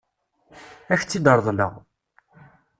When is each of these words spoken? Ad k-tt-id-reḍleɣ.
Ad 0.91 0.97
k-tt-id-reḍleɣ. 0.99 1.73